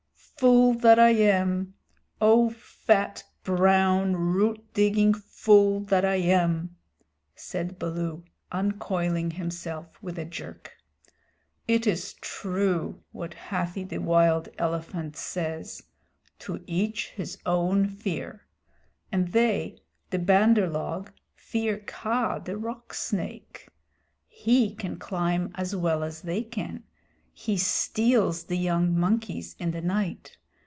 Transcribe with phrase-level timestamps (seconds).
[0.41, 1.75] "Fool that I am!
[2.19, 6.77] Oh, fat, brown, root digging fool that I am,"
[7.35, 10.73] said Baloo, uncoiling himself with a jerk,
[11.67, 15.83] "it is true what Hathi the Wild Elephant says:
[16.39, 18.47] `To each his own fear';
[19.11, 19.77] and they,
[20.09, 23.67] the Bandar log, fear Kaa the Rock Snake.
[24.27, 26.85] He can climb as well as they can.
[27.33, 30.37] He steals the young monkeys in the night.